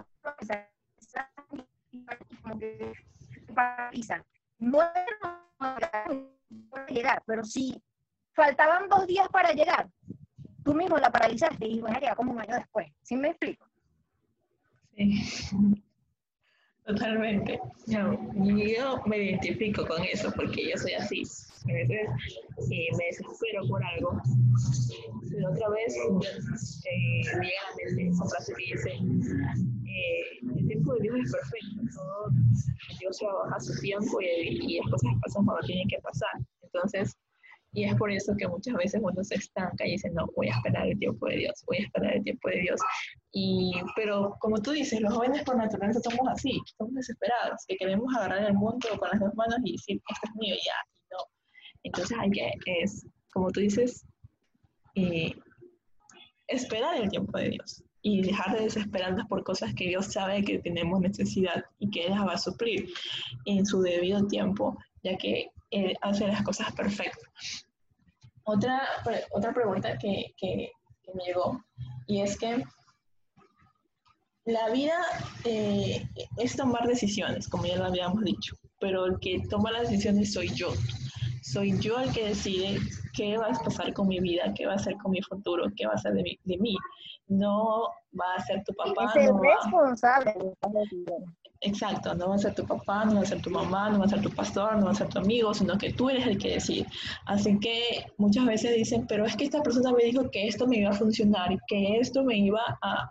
[2.42, 2.92] como que
[3.54, 4.24] paralizan.
[4.58, 4.78] No
[6.70, 7.82] puede llegar, pero si
[8.32, 9.88] faltaban dos días para llegar,
[10.64, 12.88] tú mismo la paralizaste y bueno, a como un año después.
[13.02, 13.66] ¿Sí me explico?
[14.94, 15.85] Sí.
[16.86, 17.58] Totalmente.
[17.86, 21.22] yo me identifico con eso porque yo soy así.
[21.68, 22.08] A veces
[22.70, 24.20] eh, me desespero por algo.
[25.28, 30.94] Pero otra vez eh, llega a la mente esa frase que dice, eh, el tiempo
[30.94, 31.82] de Dios es perfecto.
[31.92, 32.30] Todo
[33.00, 36.30] Dios trabaja su tiempo y, y las cosas pasan cuando tienen que pasar.
[36.62, 37.16] Entonces,
[37.76, 40.56] y es por eso que muchas veces uno se estanca y dice, no, voy a
[40.56, 42.80] esperar el tiempo de Dios, voy a esperar el tiempo de Dios.
[43.32, 48.06] Y, pero como tú dices, los jóvenes por naturaleza somos así, somos desesperados, que queremos
[48.16, 50.72] agarrar el mundo con las dos manos y decir, esto es mío ya,
[51.10, 51.18] no.
[51.82, 54.06] Entonces hay que, es, como tú dices,
[54.94, 55.34] eh,
[56.48, 60.60] esperar el tiempo de Dios y dejar de desesperarnos por cosas que Dios sabe que
[60.60, 62.88] tenemos necesidad y que Él las va a suplir
[63.44, 67.65] en su debido tiempo, ya que Él hace las cosas perfectas.
[68.48, 68.80] Otra,
[69.32, 70.70] otra pregunta que, que,
[71.14, 71.64] me llegó,
[72.06, 72.64] y es que
[74.44, 74.94] la vida
[75.44, 80.32] eh, es tomar decisiones, como ya lo habíamos dicho, pero el que toma las decisiones
[80.32, 80.72] soy yo.
[81.42, 82.78] Soy yo el que decide
[83.14, 85.86] qué va a pasar con mi vida, qué va a hacer con mi futuro, qué
[85.86, 86.38] va a ser de mí.
[86.44, 86.76] De mí.
[87.28, 89.06] No va a ser tu papá.
[89.14, 90.54] Es el responsable de
[91.60, 94.04] Exacto, no va a ser tu papá, no va a ser tu mamá, no va
[94.04, 96.38] a ser tu pastor, no va a ser tu amigo, sino que tú eres el
[96.38, 96.86] que decide.
[97.24, 100.78] Así que muchas veces dicen, pero es que esta persona me dijo que esto me
[100.78, 103.10] iba a funcionar, que esto me iba a,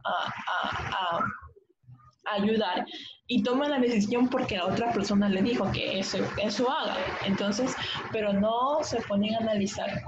[2.27, 2.87] ayudar
[3.27, 6.95] y toma la decisión porque la otra persona le dijo que eso, eso haga.
[7.25, 7.75] Entonces,
[8.11, 10.01] pero no se ponen a analizar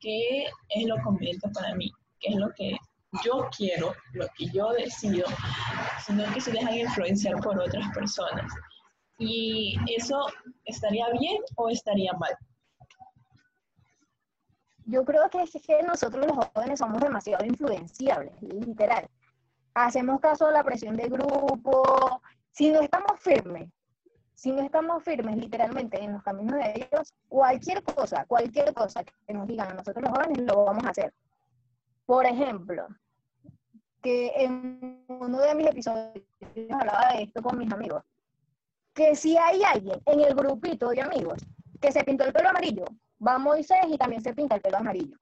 [0.00, 2.76] qué es lo conveniente para mí, qué es lo que
[3.24, 5.26] yo quiero, lo que yo decido,
[6.04, 8.52] sino que se dejan influenciar por otras personas.
[9.18, 10.26] ¿Y eso
[10.64, 12.36] estaría bien o estaría mal?
[14.84, 19.08] Yo creo que es que nosotros los jóvenes somos demasiado influenciables, literal.
[19.74, 22.22] Hacemos caso a la presión de grupo.
[22.52, 23.68] Si no estamos firmes,
[24.34, 29.34] si no estamos firmes literalmente en los caminos de ellos, cualquier cosa, cualquier cosa que
[29.34, 31.12] nos digan a nosotros los jóvenes, lo vamos a hacer.
[32.08, 32.88] Por ejemplo,
[34.02, 36.24] que en uno de mis episodios
[36.70, 38.02] hablaba de esto con mis amigos,
[38.94, 41.44] que si hay alguien en el grupito de amigos
[41.78, 42.86] que se pintó el pelo amarillo,
[43.24, 45.18] va Moisés y también se pinta el pelo amarillo.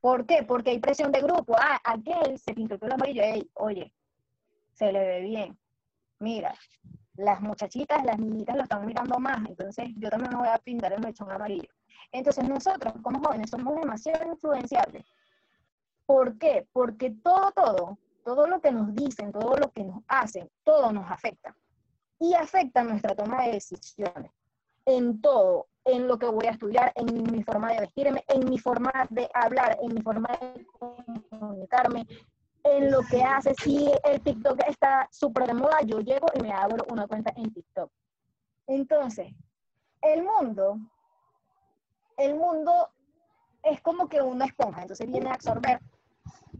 [0.00, 0.44] ¿Por qué?
[0.44, 1.56] Porque hay presión de grupo.
[1.58, 3.22] Ah, aquel se pintó el pelo amarillo.
[3.54, 3.92] oye,
[4.74, 5.58] se le ve bien.
[6.20, 6.54] Mira,
[7.16, 10.92] las muchachitas, las niñitas lo están mirando más, entonces yo también me voy a pintar
[10.92, 11.68] el mechón amarillo.
[12.12, 15.04] Entonces nosotros como jóvenes somos demasiado influenciables
[16.08, 16.66] ¿Por qué?
[16.72, 21.10] Porque todo, todo, todo lo que nos dicen, todo lo que nos hacen, todo nos
[21.10, 21.54] afecta.
[22.18, 24.32] Y afecta nuestra toma de decisiones.
[24.86, 28.58] En todo, en lo que voy a estudiar, en mi forma de vestirme, en mi
[28.58, 30.66] forma de hablar, en mi forma de
[31.28, 32.06] comunicarme,
[32.64, 33.52] en lo que hace.
[33.62, 37.52] Si el TikTok está súper de moda, yo llego y me abro una cuenta en
[37.52, 37.92] TikTok.
[38.66, 39.30] Entonces,
[40.00, 40.78] el mundo,
[42.16, 42.88] el mundo
[43.62, 45.78] es como que una esponja, entonces viene a absorber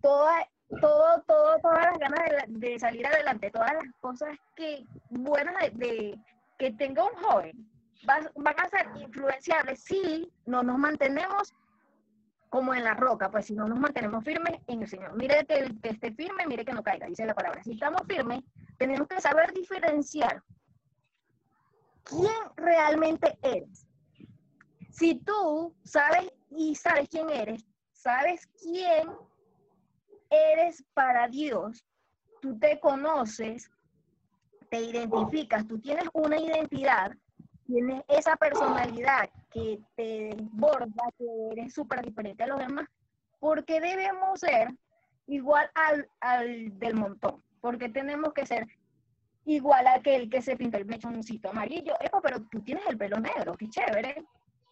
[0.03, 0.49] toda,
[0.81, 6.19] todo, todo, todas las ganas de, salir adelante, todas las cosas que buenas de,
[6.59, 7.71] que tenga un joven,
[8.05, 11.55] van, a ser influenciables si no nos mantenemos
[12.51, 15.15] como en la roca, pues si no nos mantenemos firmes en el Señor.
[15.15, 17.63] Mire que que esté firme, mire que no caiga, dice la palabra.
[17.63, 18.41] Si estamos firmes,
[18.79, 20.43] tenemos que saber diferenciar
[22.05, 23.87] quién realmente eres.
[24.91, 29.09] Si tú sabes y sabes quién eres, sabes quién
[30.31, 31.85] eres para Dios,
[32.41, 33.71] tú te conoces,
[34.71, 37.13] te identificas, tú tienes una identidad,
[37.67, 42.87] tienes esa personalidad que te desborda, que eres súper diferente a los demás,
[43.41, 44.69] porque debemos ser
[45.27, 48.67] igual al, al del montón, porque tenemos que ser
[49.45, 53.57] igual a aquel que se pinta el mechoncito amarillo, pero tú tienes el pelo negro,
[53.57, 54.25] qué chévere,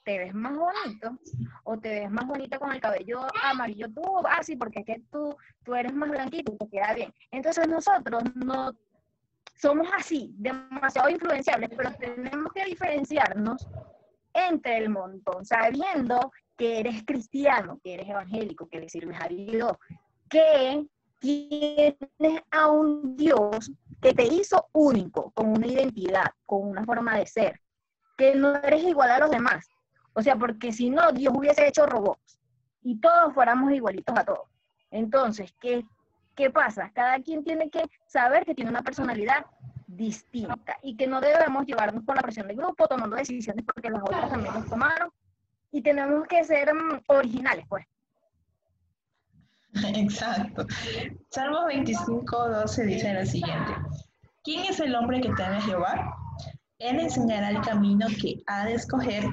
[0.06, 1.18] te ves más bonito
[1.64, 5.36] o te ves más bonita con el cabello amarillo tú, ah, porque es que tú,
[5.64, 7.12] tú eres más blanquito y te queda bien.
[7.32, 8.72] Entonces nosotros no
[9.56, 13.66] somos así, demasiado influenciables, pero tenemos que diferenciarnos
[14.32, 19.72] entre el montón, sabiendo que eres cristiano, que eres evangélico, que le sirves a Dios,
[20.30, 20.86] que
[21.18, 27.26] tienes a un Dios que te hizo único, con una identidad, con una forma de
[27.26, 27.60] ser,
[28.16, 29.66] que no eres igual a los demás,
[30.16, 32.38] o sea, porque si no, Dios hubiese hecho robots
[32.82, 34.48] y todos fuéramos igualitos a todos.
[34.90, 35.84] Entonces, ¿qué,
[36.34, 36.90] ¿qué pasa?
[36.94, 39.44] Cada quien tiene que saber que tiene una personalidad
[39.86, 44.02] distinta y que no debemos llevarnos por la presión del grupo tomando decisiones porque las
[44.02, 45.10] otras también nos tomaron
[45.70, 47.84] y tenemos que ser mm, originales, pues.
[49.96, 50.66] Exacto.
[51.28, 53.72] Salmo 25, 12 dice lo siguiente.
[54.42, 56.16] ¿Quién es el hombre que teme a Jehová?
[56.78, 59.24] Él enseñará el camino que ha de escoger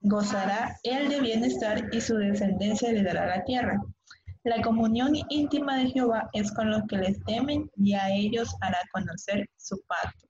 [0.00, 3.80] Gozará él de bienestar y su descendencia le dará la tierra.
[4.44, 8.78] La comunión íntima de Jehová es con los que les temen y a ellos hará
[8.92, 10.26] conocer su pacto.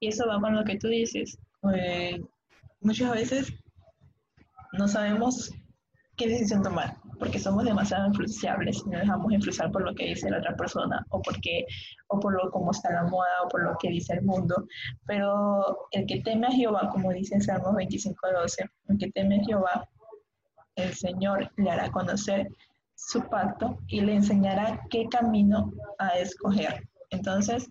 [0.00, 1.36] Y eso va con lo que tú dices.
[1.74, 2.22] Eh,
[2.80, 3.52] muchas veces
[4.72, 5.50] no sabemos
[6.16, 10.30] qué decisión tomar porque somos demasiado influenciables y nos dejamos influenciar por lo que dice
[10.30, 11.66] la otra persona o porque
[12.08, 14.66] o por lo cómo está la moda o por lo que dice el mundo.
[15.06, 19.44] Pero el que teme a Jehová, como dice en Salmos 25:12, el que teme a
[19.44, 19.88] Jehová,
[20.76, 22.48] el Señor le hará conocer
[22.94, 26.88] su pacto y le enseñará qué camino a escoger.
[27.10, 27.68] Entonces,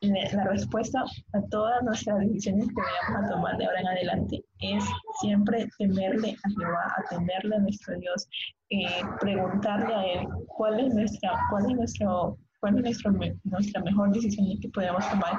[0.00, 4.84] la respuesta a todas nuestras decisiones que vayamos a tomar de ahora en adelante es
[5.20, 8.28] siempre temerle a Jehová, a temerle a nuestro Dios,
[8.70, 13.12] eh, preguntarle a Él cuál es, nuestra, cuál es nuestro cuál es nuestra,
[13.44, 15.38] nuestra mejor decisión que podemos tomar.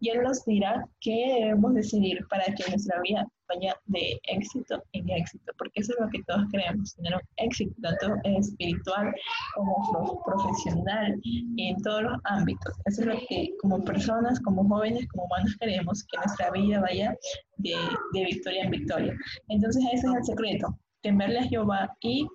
[0.00, 5.08] Y Él nos dirá qué debemos decidir para que nuestra vida vaya de éxito en
[5.08, 9.12] éxito, porque eso es lo que todos queremos, tener un éxito tanto espiritual
[9.54, 12.74] como profesional y en todos los ámbitos.
[12.84, 17.16] Eso es lo que como personas, como jóvenes, como humanos queremos, que nuestra vida vaya
[17.56, 17.74] de,
[18.12, 19.14] de victoria en victoria.
[19.48, 22.26] Entonces ese es el secreto, temerle a Jehová y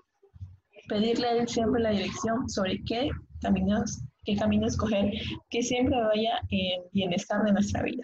[0.89, 3.09] pedirle a Él siempre la dirección sobre qué
[3.41, 5.11] caminos, qué camino escoger,
[5.49, 8.03] que siempre vaya en bienestar de nuestra vida.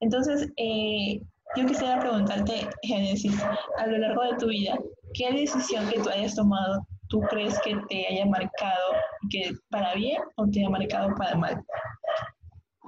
[0.00, 1.20] Entonces, eh,
[1.56, 3.34] yo quisiera preguntarte, Génesis,
[3.78, 4.78] a lo largo de tu vida,
[5.14, 8.92] ¿qué decisión que tú hayas tomado tú crees que te haya marcado
[9.30, 11.64] que para bien o te haya marcado para mal?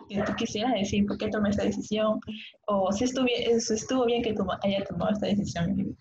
[0.08, 2.20] Que tú quisieras decir por qué tomé esta decisión
[2.66, 5.96] o si estuvo, bien que tú hayas tomado esta decisión.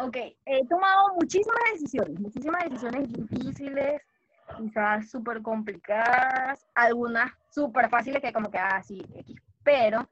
[0.00, 4.02] Ok, he tomado muchísimas decisiones, muchísimas decisiones difíciles,
[4.56, 9.02] quizás súper complicadas, algunas súper fáciles que como que, ah, sí,
[9.62, 10.08] pero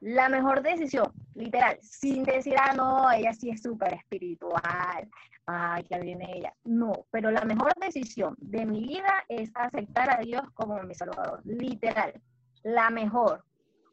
[0.00, 5.08] la mejor decisión, literal, sin decir, ah, no, ella sí es súper espiritual,
[5.46, 6.54] ay, que viene ella.
[6.64, 11.40] No, pero la mejor decisión de mi vida es aceptar a Dios como mi Salvador,
[11.44, 12.20] literal,
[12.62, 13.44] la mejor.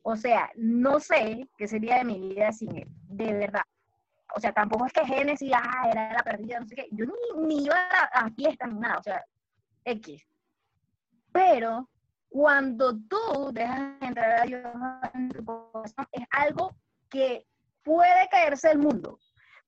[0.03, 3.61] O sea, no sé qué sería de mi vida sin Él, de verdad
[4.35, 7.47] o sea, tampoco es que Génesis, ah, era la perdida, no sé qué, yo ni,
[7.47, 9.23] ni iba a, a fiestas ni nada, o sea,
[9.85, 10.25] X.
[11.31, 11.89] Pero
[12.29, 14.61] cuando tú dejas entrar a Dios
[15.13, 16.75] en tu corazón, es algo
[17.09, 17.45] que
[17.83, 19.19] puede caerse el mundo.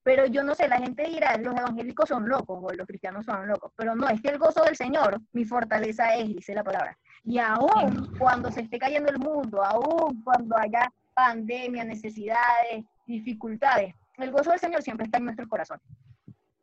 [0.02, 3.48] Pero yo no sé, la gente dirá, los evangélicos son locos o los cristianos son
[3.48, 6.98] locos, pero no, es que el gozo del Señor, mi fortaleza es, dice la palabra.
[7.24, 14.30] Y aún cuando se esté cayendo el mundo, aún cuando haya pandemia, necesidades, dificultades, el
[14.30, 15.80] gozo del Señor siempre está en nuestro corazón.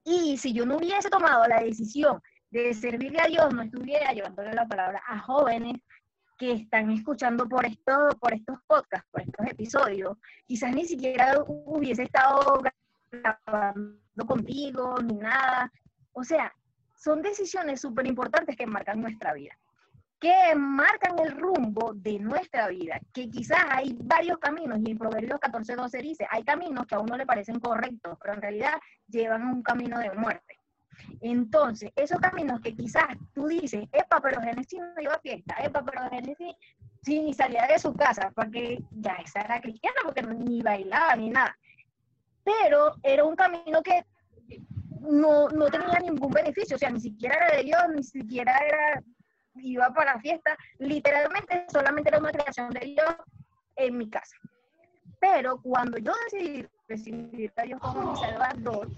[0.04, 4.54] Y si yo no hubiese tomado la decisión de servirle a Dios, no estuviera llevándole
[4.54, 5.76] la palabra a jóvenes
[6.38, 12.04] que están escuchando por, esto, por estos podcasts, por estos episodios, quizás ni siquiera hubiese
[12.04, 12.62] estado
[13.12, 15.72] grabando contigo ni nada.
[16.14, 16.52] O sea,
[16.96, 19.56] son decisiones súper importantes que marcan nuestra vida
[20.22, 25.40] que marcan el rumbo de nuestra vida, que quizás hay varios caminos, y en Proverbios
[25.40, 28.74] 14, 12 dice, hay caminos que a uno le parecen correctos, pero en realidad
[29.08, 30.60] llevan un camino de muerte.
[31.22, 35.84] Entonces, esos caminos que quizás tú dices, epa, pero Génesis no iba a fiesta, epa,
[35.84, 36.56] pero Génesis
[37.02, 41.32] sí, ni salía de su casa, porque ya esa era cristiana, porque ni bailaba ni
[41.32, 41.58] nada.
[42.44, 44.06] Pero era un camino que
[45.00, 49.04] no, no tenía ningún beneficio, o sea, ni siquiera era de Dios, ni siquiera era
[49.56, 53.16] iba para fiesta, literalmente solamente era una creación de Dios
[53.76, 54.38] en mi casa.
[55.20, 58.90] Pero cuando yo decidí recibir a Dios como mi salvador,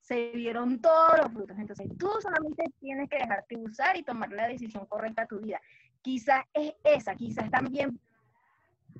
[0.00, 1.58] se vieron todos los frutos.
[1.58, 5.60] Entonces tú solamente tienes que dejarte usar y tomar la decisión correcta a tu vida.
[6.02, 7.98] Quizás es esa, quizás también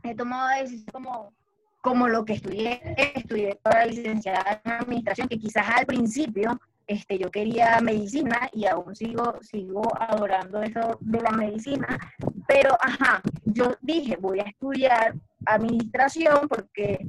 [0.03, 1.35] he tomado la decisión como,
[1.83, 2.81] como lo que estudié,
[3.15, 8.95] estudié para licenciada en administración, que quizás al principio este, yo quería medicina y aún
[8.95, 11.99] sigo, sigo adorando eso de la medicina,
[12.47, 15.15] pero ajá, yo dije, voy a estudiar
[15.47, 17.07] administración porque,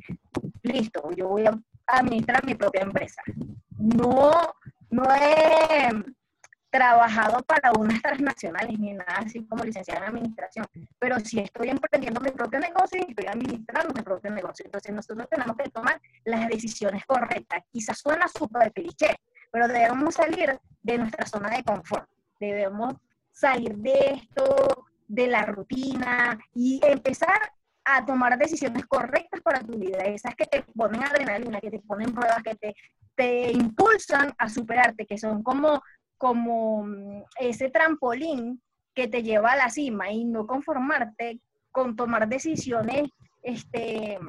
[0.63, 1.57] listo, yo voy a
[1.87, 3.21] administrar mi propia empresa.
[3.77, 4.31] No,
[4.89, 5.89] no he
[6.75, 10.65] trabajado para unas transnacionales ni nada así como licenciada en administración,
[10.99, 14.65] pero sí estoy emprendiendo mi propio negocio y estoy administrando mi propio negocio.
[14.65, 17.63] Entonces nosotros tenemos que tomar las decisiones correctas.
[17.71, 19.15] Quizás suena súper cliché,
[19.55, 22.09] pero debemos salir de nuestra zona de confort,
[22.41, 22.95] debemos
[23.31, 27.53] salir de esto, de la rutina y empezar
[27.85, 32.13] a tomar decisiones correctas para tu vida, esas que te ponen adrenalina, que te ponen
[32.13, 32.75] pruebas, que te,
[33.15, 35.81] te impulsan a superarte, que son como,
[36.17, 38.61] como mm, ese trampolín
[38.93, 41.39] que te lleva a la cima y no conformarte
[41.71, 43.09] con tomar decisiones
[43.41, 44.19] este,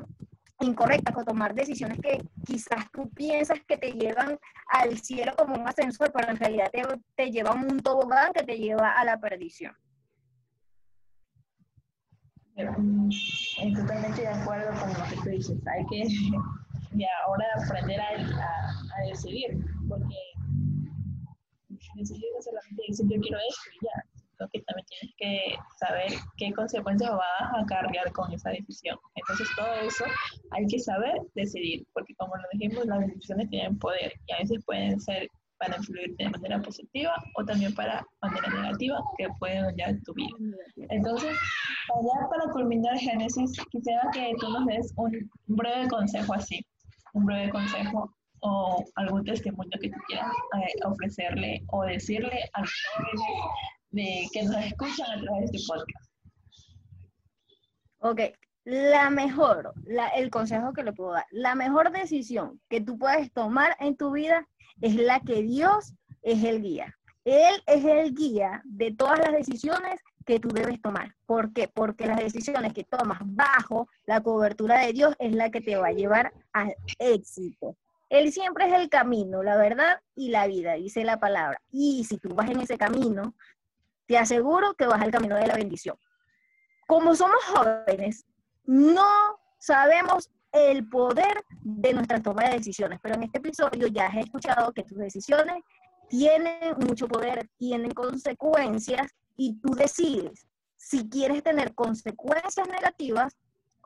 [0.61, 4.39] incorrectas o tomar decisiones que quizás tú piensas que te llevan
[4.69, 6.83] al cielo como un ascensor, pero en realidad te,
[7.15, 9.75] te lleva a un tobogán que te lleva a la perdición.
[12.57, 15.59] Estoy totalmente de acuerdo con lo que tú dices.
[15.67, 16.09] Hay que
[17.27, 20.17] ahora aprender a, a, decidir, porque
[21.97, 24.16] decidir no solamente decir yo quiero esto y ya,
[24.53, 28.99] que también tienes que saber qué consecuencias vas a cargar con esa decisión.
[29.15, 30.05] Entonces, todo eso
[30.51, 34.65] hay que saber decidir, porque como lo dijimos, las decisiones tienen poder y a veces
[34.65, 35.29] pueden ser
[35.59, 40.37] para influir de manera positiva o también para manera negativa que pueden dañar tu vida.
[40.91, 46.65] Entonces, ya para culminar Génesis, quisiera que tú nos des un breve consejo así,
[47.15, 52.73] un breve consejo o algún testimonio que tú quieras eh, ofrecerle o decirle a los
[52.97, 53.21] jóvenes
[53.97, 56.11] de, que nos escuchan a través de este podcast.
[57.99, 58.21] Ok,
[58.65, 63.33] la mejor, la, el consejo que le puedo dar, la mejor decisión que tú puedes
[63.33, 64.47] tomar en tu vida
[64.81, 66.95] es la que Dios es el guía.
[67.25, 71.15] Él es el guía de todas las decisiones que tú debes tomar.
[71.25, 71.69] ¿Por qué?
[71.69, 75.89] Porque las decisiones que tomas bajo la cobertura de Dios es la que te va
[75.89, 77.77] a llevar al éxito.
[78.09, 81.61] Él siempre es el camino, la verdad y la vida, dice la palabra.
[81.71, 83.35] Y si tú vas en ese camino,
[84.07, 85.97] te aseguro que vas al camino de la bendición.
[86.87, 88.25] Como somos jóvenes,
[88.65, 89.09] no
[89.59, 94.73] sabemos el poder de nuestra toma de decisiones, pero en este episodio ya has escuchado
[94.73, 95.63] que tus decisiones
[96.09, 100.47] tienen mucho poder, tienen consecuencias y tú decides
[100.77, 103.37] si quieres tener consecuencias negativas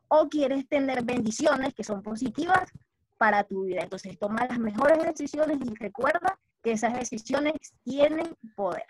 [0.08, 2.70] o quieres tener bendiciones que son positivas
[3.16, 3.82] para tu vida.
[3.82, 7.54] Entonces toma las mejores decisiones y recuerda que esas decisiones
[7.84, 8.84] tienen poder.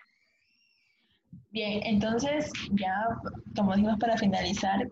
[1.50, 2.94] Bien, entonces ya,
[3.56, 4.88] como dijimos para finalizar,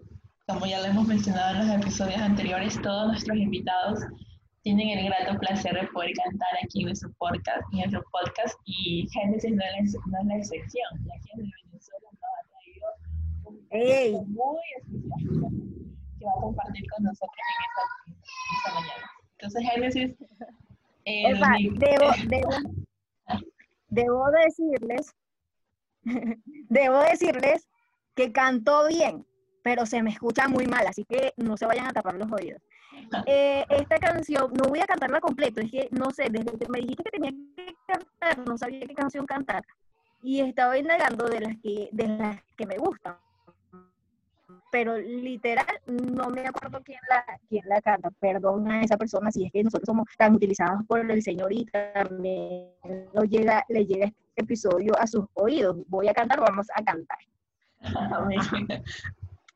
[0.48, 4.00] como ya lo hemos mencionado en los episodios anteriores, todos nuestros invitados
[4.62, 9.06] tienen el grato placer de poder cantar aquí en nuestro podcast, en nuestro podcast y
[9.12, 10.88] Génesis no es, no es la excepción.
[11.16, 12.86] Aquí en Venezuela nos ha traído
[13.44, 14.16] un hey.
[14.26, 15.52] muy especial
[16.18, 18.24] que va a compartir con nosotros en esta,
[18.56, 19.10] esta mañana.
[19.38, 20.16] Entonces, Génesis...
[21.04, 21.32] Eh,
[21.78, 22.50] debo, debo,
[23.88, 25.14] debo decirles,
[26.68, 27.68] debo decirles
[28.14, 29.26] que cantó bien,
[29.62, 32.60] pero se me escucha muy mal, así que no se vayan a tapar los oídos.
[33.26, 36.80] Eh, esta canción, no voy a cantarla completo, es que no sé, desde que me
[36.80, 39.64] dijiste que tenía que cantar, no sabía qué canción cantar.
[40.22, 43.16] Y estaba indagando de las que, de las que me gustan.
[44.70, 48.10] Pero literal, no me acuerdo quién la, quién la canta.
[48.20, 51.64] Perdona a esa persona si es que nosotros somos tan utilizados por el Señor y
[51.66, 52.68] también
[53.14, 55.76] no llega, le llega este episodio a sus oídos.
[55.88, 57.18] Voy a cantar, vamos a cantar.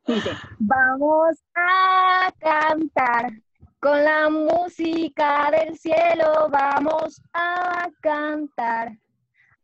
[0.06, 3.32] Dice, vamos a cantar
[3.80, 8.96] con la música del cielo, vamos a cantar.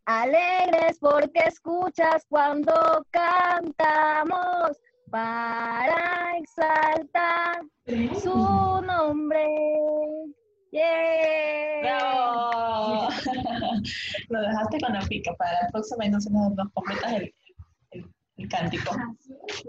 [0.06, 4.76] Alegres porque escuchas cuando cantamos
[5.10, 7.62] para exaltar
[8.22, 9.46] su nombre.
[10.70, 11.88] Yeah.
[14.28, 17.34] Lo dejaste con la pica para el próximo y no se nos, nos completas el,
[18.36, 18.94] el cántico.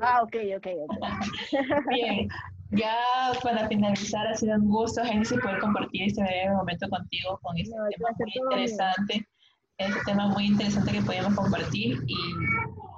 [0.01, 0.67] Ah, ok, ok,
[1.89, 2.27] Bien,
[2.71, 2.97] ya
[3.41, 6.21] para finalizar, ha sido un gusto, Génesis, poder compartir este
[6.51, 9.27] momento contigo con este tema muy interesante,
[9.77, 12.15] este tema muy interesante que podemos compartir y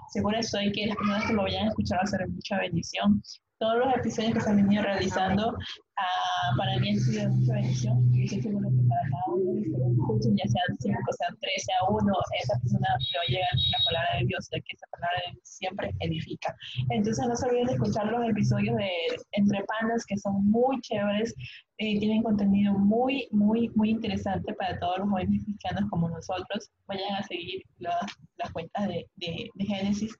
[0.10, 3.22] seguro estoy que las personas que lo vayan a escuchar va a ser mucha bendición.
[3.62, 7.54] Todos los episodios que se han venido realizando uh, para mí han sido de mucha
[7.54, 11.12] bendición y estoy seguro que para cada uno de los que escuchen, ya sean cinco,
[11.14, 14.62] sean tres, sea uno, esa persona le va a llegar la palabra de Dios, de
[14.62, 16.56] que esa palabra de Dios siempre edifica.
[16.90, 18.90] Entonces no se olviden de escuchar los episodios de
[19.34, 21.36] Entre Panas que son muy chéveres,
[21.78, 26.72] eh, tienen contenido muy, muy, muy interesante para todos los jóvenes cristianos como nosotros.
[26.88, 30.18] Vayan a seguir las, las cuentas de, de, de Génesis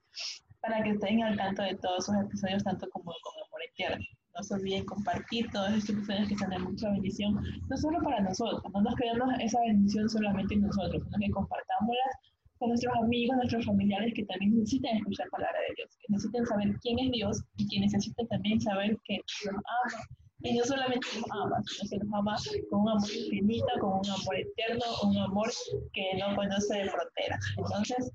[0.62, 4.04] para que estén al tanto de todos sus episodios, tanto como con Amor Eterno.
[4.34, 7.34] No se olviden compartir todos estos episodios que están de mucha bendición,
[7.68, 12.14] no solo para nosotros, no nos quedemos esa bendición solamente en nosotros, sino que compartámoslas
[12.58, 16.78] con nuestros amigos, nuestros familiares que también necesitan escuchar palabra de Dios, que necesitan saber
[16.80, 20.04] quién es Dios y que necesitan también saber que los ama.
[20.44, 22.36] Y no solamente los ama, sino que los ama
[22.70, 25.50] con un amor infinito, con un amor eterno, un amor
[25.92, 27.44] que no conoce de fronteras.
[27.58, 28.12] Entonces,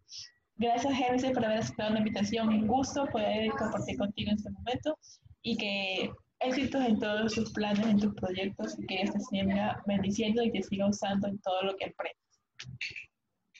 [0.59, 2.49] Gracias, Génesis, por haber aceptado la invitación.
[2.49, 4.97] Un gusto poder compartir contigo en este momento
[5.43, 9.81] y que éxitos en todos tus planes, en tus proyectos, y que Dios te siga
[9.85, 12.17] bendiciendo y te siga usando en todo lo que emprendes.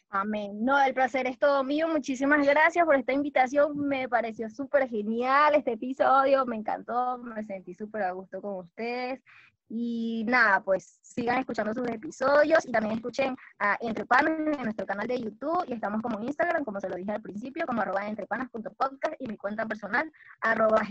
[0.10, 0.64] Amén.
[0.64, 1.88] No, el placer es todo mío.
[1.88, 3.78] Muchísimas gracias por esta invitación.
[3.78, 6.46] Me pareció súper genial este episodio.
[6.46, 7.18] Me encantó.
[7.18, 9.22] Me sentí súper a gusto con ustedes.
[9.70, 15.08] Y nada, pues sigan escuchando sus episodios y también escuchen a Entrepanas en nuestro canal
[15.08, 19.16] de YouTube y estamos como Instagram, como se lo dije al principio, como arroba entrepanas.podcast
[19.20, 20.12] y mi cuenta personal
[20.42, 20.82] arroba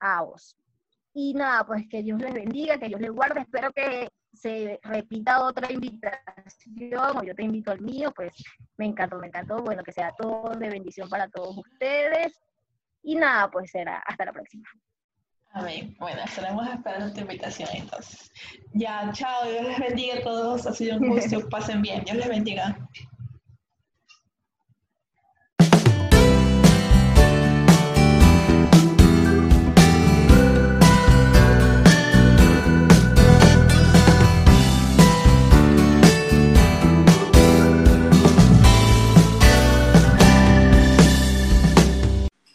[0.00, 0.56] aos.
[1.14, 3.40] Y nada, pues que Dios les bendiga, que Dios les guarde.
[3.40, 8.32] Espero que se repita otra invitación o yo te invito al mío, pues
[8.76, 9.62] me encantó, me encantó.
[9.62, 12.38] Bueno, que sea todo de bendición para todos ustedes.
[13.02, 14.64] Y nada, pues será hasta la próxima.
[15.54, 15.94] Amén.
[15.98, 18.32] Bueno, estaremos esperando tu invitación entonces.
[18.72, 20.66] Ya, chao, Dios les bendiga a todos.
[20.66, 21.46] Ha sido un gusto.
[21.50, 22.02] Pasen bien.
[22.04, 22.88] Dios les bendiga.